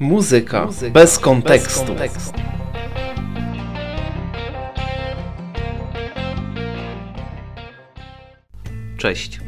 [0.00, 1.80] Muzyka, Muzyka bez, kontekstu.
[1.80, 2.40] bez kontekstu.
[8.96, 9.40] Cześć.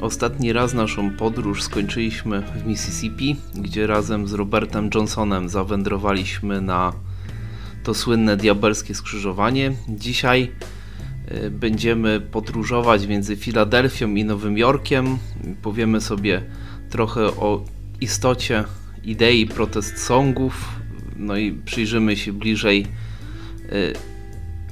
[0.00, 6.92] Ostatni raz naszą podróż skończyliśmy w Mississippi, gdzie razem z Robertem Johnsonem zawędrowaliśmy na
[7.82, 9.72] to słynne diabelskie skrzyżowanie.
[9.88, 10.50] Dzisiaj
[11.32, 15.18] y, będziemy podróżować między Filadelfią i Nowym Jorkiem.
[15.62, 16.42] Powiemy sobie
[16.90, 17.64] trochę o
[18.00, 18.64] istocie
[19.06, 20.68] idei protest songów,
[21.16, 22.86] no i przyjrzymy się bliżej
[23.72, 23.92] y,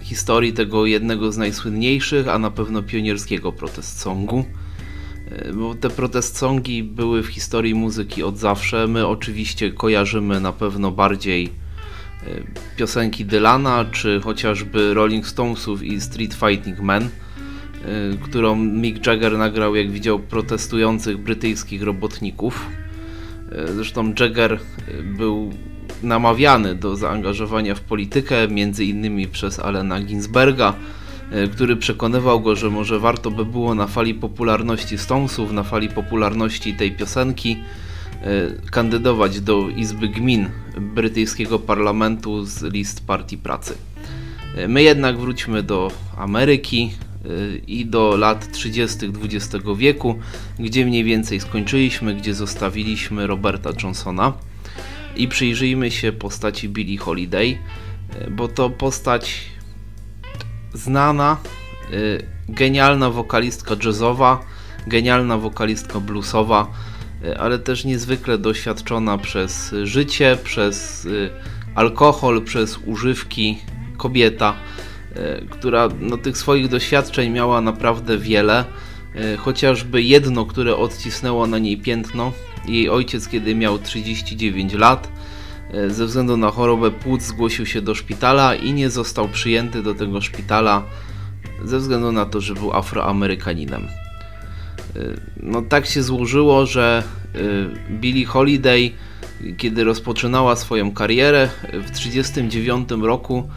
[0.03, 4.45] historii tego jednego z najsłynniejszych, a na pewno pionierskiego protest songu.
[5.49, 8.87] Y, bo te protest songi były w historii muzyki od zawsze.
[8.87, 12.45] My oczywiście kojarzymy na pewno bardziej y,
[12.77, 17.09] piosenki Dylana, czy chociażby Rolling Stonesów i Street Fighting Man,
[18.23, 22.67] którą Mick Jagger nagrał jak widział protestujących brytyjskich robotników.
[23.55, 24.59] E, zresztą Jagger e,
[25.03, 25.53] był
[26.03, 30.75] namawiany do zaangażowania w politykę, między innymi przez Alena Ginsberga,
[31.31, 35.89] e, który przekonywał go, że może warto by było na fali popularności Stonesów, na fali
[35.89, 37.57] popularności tej piosenki
[38.71, 40.51] kandydować do Izby Gmin
[40.81, 43.75] brytyjskiego parlamentu z list Partii Pracy.
[44.69, 46.93] My jednak wróćmy do Ameryki,
[47.67, 48.99] i do lat 30.
[49.07, 50.19] XX wieku,
[50.59, 54.33] gdzie mniej więcej skończyliśmy, gdzie zostawiliśmy Roberta Johnsona
[55.17, 57.59] i przyjrzyjmy się postaci Billie Holiday,
[58.31, 59.41] bo to postać
[60.75, 61.37] znana,
[61.93, 64.45] y, genialna wokalistka jazzowa,
[64.87, 66.67] genialna wokalistka bluesowa,
[67.25, 71.09] y, ale też niezwykle doświadczona przez życie, przez
[71.75, 73.59] alkohol, przez używki,
[73.97, 74.92] kobieta E,
[75.51, 78.65] która no, tych swoich doświadczeń miała naprawdę wiele.
[79.15, 82.33] E, chociażby jedno, które odcisnęło na niej piętno.
[82.69, 85.09] Jej ojciec, kiedy miał 39 lat,
[85.73, 89.95] e, ze względu na chorobę płuc zgłosił się do szpitala i nie został przyjęty do
[89.95, 90.83] tego szpitala
[91.65, 93.89] ze względu na to, że był afroamerykaninem.
[95.37, 97.03] No tak się złożyło, że
[97.91, 98.91] Billie Holiday,
[99.57, 103.49] kiedy rozpoczynała swoją karierę w 1939 roku,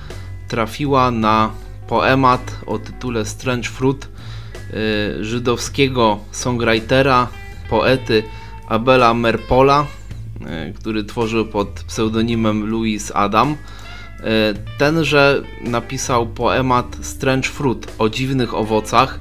[0.56, 1.52] trafiła na
[1.88, 7.28] poemat o tytule Strange Fruit y, żydowskiego songwritera,
[7.70, 8.24] poety
[8.68, 9.86] Abela Merpola,
[10.70, 13.52] y, który tworzył pod pseudonimem Louis Adam.
[13.52, 13.56] Y,
[14.78, 19.20] tenże napisał poemat Strange Fruit o dziwnych owocach,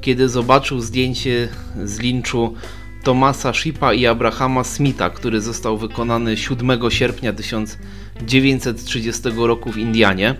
[0.00, 1.48] kiedy zobaczył zdjęcie
[1.84, 2.54] z linczu
[3.02, 10.34] Tomasa Shipa i Abrahama Smitha, który został wykonany 7 sierpnia 1930 roku w Indianie.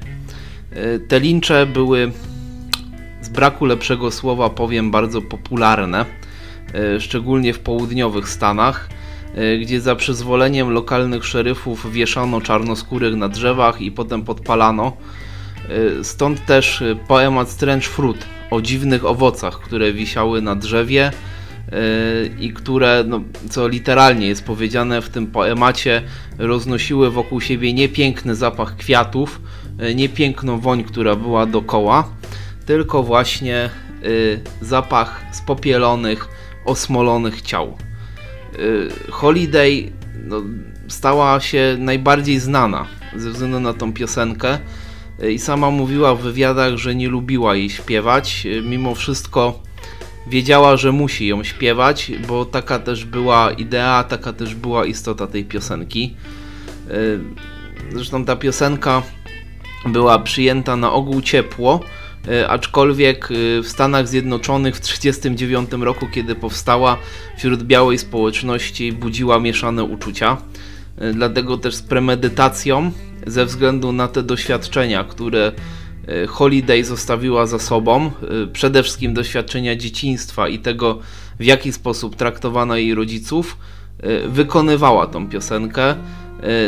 [0.72, 2.12] E, te lincze były
[3.20, 6.04] z braku lepszego słowa powiem bardzo popularne,
[6.74, 8.88] e, szczególnie w południowych Stanach,
[9.34, 14.96] e, gdzie za przyzwoleniem lokalnych szeryfów wieszano czarnoskórych na drzewach i potem podpalano.
[16.02, 21.10] Stąd też poemat Strange Fruit o dziwnych owocach, które wisiały na drzewie
[22.40, 26.02] i które, no, co literalnie jest powiedziane w tym poemacie,
[26.38, 29.40] roznosiły wokół siebie niepiękny zapach kwiatów,
[29.78, 32.08] E, nie piękną woń, która była dokoła,
[32.66, 33.70] tylko właśnie
[34.04, 36.28] y, zapach spopielonych,
[36.64, 37.76] osmolonych ciał.
[38.58, 39.92] Y, Holiday
[40.24, 40.42] no,
[40.88, 42.86] stała się najbardziej znana
[43.16, 44.58] ze względu na tą piosenkę
[45.30, 48.46] i sama mówiła w wywiadach, że nie lubiła jej śpiewać.
[48.62, 49.62] Mimo wszystko
[50.26, 55.44] wiedziała, że musi ją śpiewać, bo taka też była idea, taka też była istota tej
[55.44, 56.16] piosenki.
[57.92, 59.02] Zresztą ta piosenka
[59.88, 61.80] była przyjęta na ogół ciepło,
[62.28, 66.98] e, aczkolwiek e, w Stanach Zjednoczonych w 1939 roku, kiedy powstała,
[67.36, 70.36] wśród białej społeczności budziła mieszane uczucia.
[70.98, 72.90] E, dlatego też z premedytacją,
[73.26, 75.52] ze względu na te doświadczenia, które
[76.28, 78.10] Holiday zostawiła za sobą,
[78.52, 80.98] przede wszystkim doświadczenia dzieciństwa i tego,
[81.40, 83.56] w jaki sposób traktowano jej rodziców,
[84.28, 85.94] wykonywała tą piosenkę,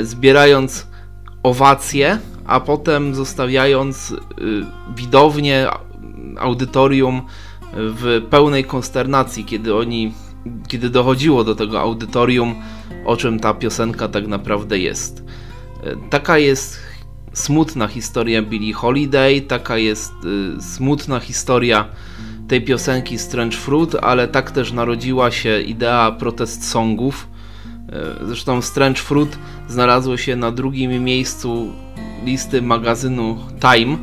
[0.02, 0.86] zbierając
[1.42, 2.18] owacje
[2.48, 4.16] a potem zostawiając y,
[4.96, 5.66] widownię,
[6.38, 7.22] audytorium
[7.72, 10.12] w pełnej konsternacji, kiedy oni,
[10.68, 12.54] kiedy dochodziło do tego audytorium,
[13.04, 15.20] o czym ta piosenka tak naprawdę jest.
[15.20, 16.78] Y, taka jest
[17.32, 20.12] smutna historia Billie Holiday, taka jest
[20.58, 21.84] y, smutna historia
[22.48, 27.28] tej piosenki Strange Fruit, ale tak też narodziła się idea protest songów.
[28.22, 31.72] Zresztą Strange Fruit znalazło się na drugim miejscu
[32.24, 33.98] listy magazynu Time,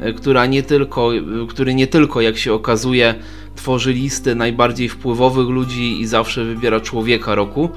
[0.00, 1.10] e, która nie tylko,
[1.48, 3.14] który nie tylko, jak się okazuje,
[3.56, 7.70] tworzy listy najbardziej wpływowych ludzi i zawsze wybiera człowieka roku,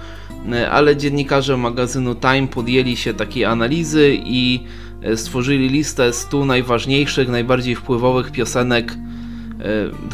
[0.71, 4.59] ale dziennikarze magazynu Time podjęli się takiej analizy i
[5.15, 8.97] stworzyli listę 100 najważniejszych, najbardziej wpływowych piosenek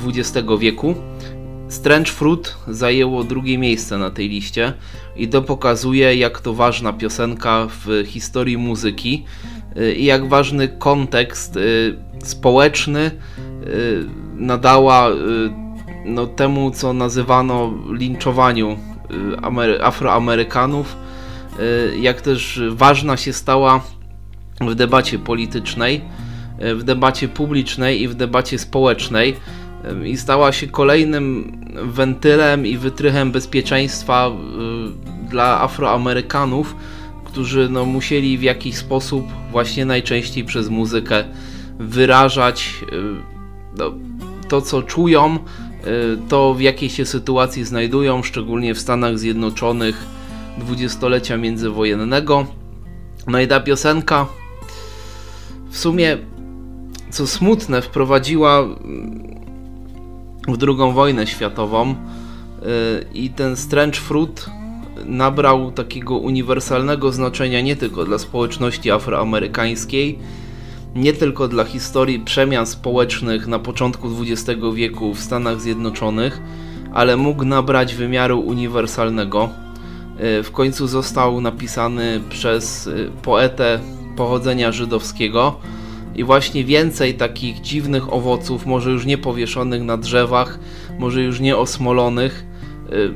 [0.06, 0.96] XX wieku.
[1.70, 4.74] Strange Fruit zajęło drugie miejsce na tej liście
[5.16, 9.26] i to pokazuje, jak to ważna piosenka w historii muzyki
[9.78, 13.12] y, i jak ważny kontekst y, społeczny
[13.68, 14.06] y,
[14.36, 15.10] nadała
[16.06, 18.78] no, temu, co nazywano linczowaniu
[19.82, 20.96] Afroamerykanów,
[22.00, 23.82] jak też ważna się stała
[24.62, 26.02] w debacie politycznej,
[26.60, 29.36] w debacie publicznej i w debacie społecznej
[30.06, 34.32] i stała się kolejnym wentylem i wytrychem bezpieczeństwa
[35.26, 36.76] y, dla Afroamerykanów,
[37.26, 41.24] którzy no, musieli w jakiś sposób, właśnie najczęściej przez muzykę,
[41.80, 42.96] wyrażać y,
[43.78, 43.94] no,
[44.48, 45.40] to, co czują, y,
[46.30, 50.06] to w jakiej się sytuacji znajdują, szczególnie w Stanach Zjednoczonych
[50.58, 52.46] dwudziestolecia międzywojennego.
[53.28, 54.26] No i ta piosenka
[55.70, 56.18] w sumie,
[57.10, 58.66] co smutne, wprowadziła
[60.48, 61.96] w II wojnę światową y,
[63.14, 64.46] i ten Strange Fruit
[65.06, 70.20] nabrał takiego uniwersalnego znaczenia nie tylko dla społeczności afroamerykańskiej,
[70.96, 76.42] nie tylko dla historii przemian społecznych na początku XX wieku w Stanach Zjednoczonych,
[76.94, 79.50] ale mógł nabrać wymiaru uniwersalnego.
[80.40, 83.80] Y, w końcu został napisany przez y, poetę
[84.16, 85.60] pochodzenia żydowskiego,
[86.18, 90.60] i właśnie więcej takich dziwnych owoców, może już nie powieszonych na drzewach,
[91.00, 92.46] może już nie osmolonych,
[92.92, 93.14] y,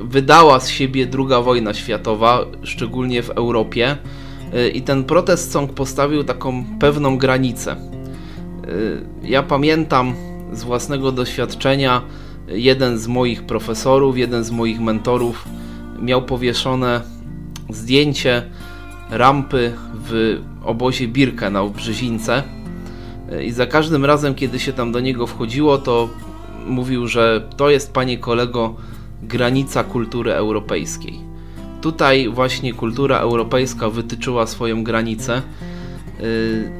[0.00, 3.96] wydała z siebie druga wojna światowa, szczególnie w Europie.
[4.54, 7.76] Y, I ten protest song postawił taką pewną granicę.
[8.68, 10.14] Y, ja pamiętam
[10.52, 12.02] z własnego doświadczenia,
[12.48, 15.48] jeden z moich profesorów, jeden z moich mentorów
[16.02, 17.00] miał powieszone
[17.70, 18.42] zdjęcie
[19.10, 22.42] rampy w obozie Birkenau w Brzezińce
[23.44, 26.08] i za każdym razem, kiedy się tam do niego wchodziło, to
[26.66, 28.74] mówił, że to jest, panie kolego,
[29.22, 31.20] granica kultury europejskiej.
[31.80, 35.42] Tutaj właśnie kultura europejska wytyczyła swoją granicę
[36.20, 36.70] yy,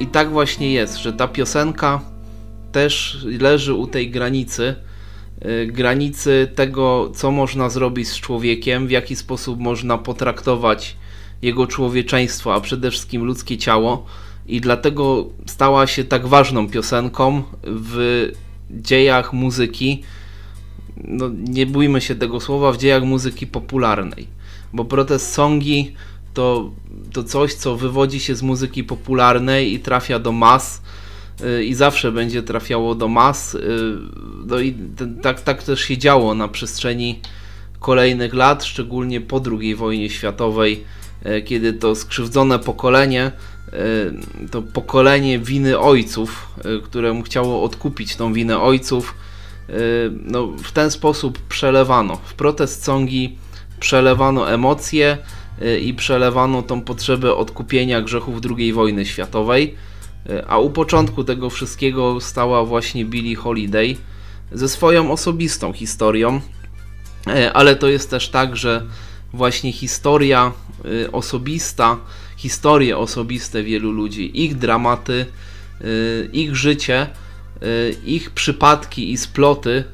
[0.00, 2.00] i tak właśnie jest, że ta piosenka
[2.72, 4.74] też leży u tej granicy,
[5.44, 10.96] yy, granicy tego, co można zrobić z człowiekiem, w jaki sposób można potraktować
[11.44, 14.06] jego człowieczeństwo, a przede wszystkim ludzkie ciało
[14.46, 18.28] i dlatego stała się tak ważną piosenką w
[18.70, 20.02] dziejach muzyki.
[20.96, 24.26] No, nie bójmy się tego słowa, w dziejach muzyki popularnej,
[24.72, 25.94] bo protest songi
[26.34, 26.70] to,
[27.12, 30.82] to coś, co wywodzi się z muzyki popularnej i trafia do mas
[31.40, 33.54] y, i zawsze będzie trafiało do mas.
[33.54, 33.98] Y,
[34.46, 34.74] no i
[35.22, 37.20] tak, tak też się działo na przestrzeni
[37.80, 40.84] kolejnych lat, szczególnie po II wojnie światowej
[41.44, 43.32] kiedy to skrzywdzone pokolenie,
[43.72, 49.14] e, to pokolenie winy ojców, e, któremu chciało odkupić tą winę ojców,
[50.24, 52.16] no, w ten sposób przelewano.
[52.16, 52.90] W protest
[53.80, 55.18] przelewano emocje
[55.82, 59.74] i przelewano tą potrzebę odkupienia grzechów II wojny światowej.
[60.48, 63.96] A u początku tego wszystkiego stała właśnie Billie Holiday
[64.52, 66.40] ze swoją osobistą historią,
[67.54, 68.86] ale to jest też tak, że
[69.34, 70.52] właśnie historia
[70.84, 71.96] y, osobista,
[72.36, 75.26] historie osobiste wielu ludzi, ich dramaty,
[75.80, 77.06] y, ich życie,
[77.62, 79.84] y, ich przypadki i sploty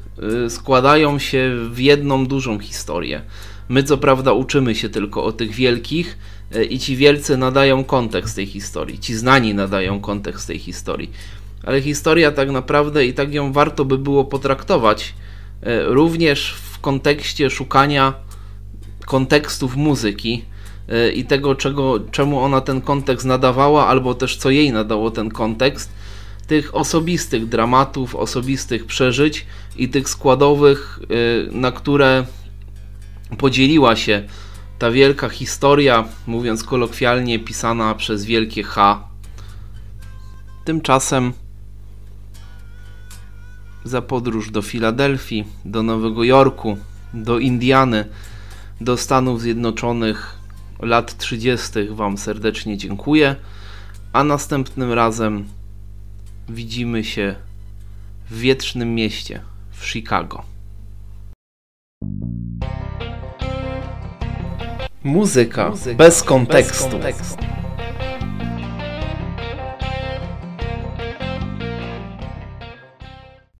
[0.49, 3.21] składają się w jedną dużą historię.
[3.69, 6.17] My co prawda uczymy się tylko o tych wielkich
[6.69, 11.11] i ci wielcy nadają kontekst tej historii, ci znani nadają kontekst tej historii.
[11.63, 15.13] Ale historia tak naprawdę i tak ją warto by było potraktować
[15.87, 18.13] również w kontekście szukania
[19.11, 20.45] kontekstów muzyki
[20.89, 25.29] e, i tego, czego, czemu ona ten kontekst nadawała, albo też co jej nadało ten
[25.29, 25.91] kontekst,
[26.47, 29.45] tych osobistych dramatów, osobistych przeżyć
[29.77, 32.25] i tych składowych, e, na które
[33.37, 34.23] podzieliła się
[34.79, 39.07] ta wielka historia, mówiąc kolokwialnie, pisana przez wielkie H.
[40.65, 41.33] Tymczasem
[43.83, 46.77] za podróż do Filadelfii, do Nowego Jorku,
[47.13, 48.05] do Indiany,
[48.81, 50.35] do Stanów Zjednoczonych
[50.79, 51.69] lat 30.
[51.89, 53.35] Wam serdecznie dziękuję,
[54.13, 55.45] a następnym razem
[56.49, 57.35] widzimy się
[58.29, 60.43] w wietrznym mieście w Chicago.
[65.03, 66.83] Muzyka, Muzyka bez, kontekstu.
[66.83, 67.50] bez kontekstu.